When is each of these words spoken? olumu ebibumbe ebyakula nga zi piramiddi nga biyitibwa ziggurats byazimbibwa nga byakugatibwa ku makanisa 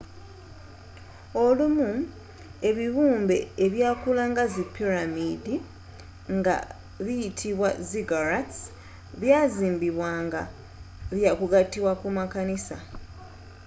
olumu 1.45 1.89
ebibumbe 2.69 3.37
ebyakula 3.65 4.23
nga 4.31 4.43
zi 4.53 4.63
piramiddi 4.75 5.55
nga 6.37 6.55
biyitibwa 7.05 7.69
ziggurats 7.87 8.59
byazimbibwa 9.21 10.09
nga 10.25 10.41
byakugatibwa 11.15 11.91
ku 12.01 12.07
makanisa 12.17 12.77